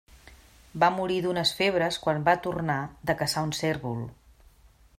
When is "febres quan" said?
1.59-2.25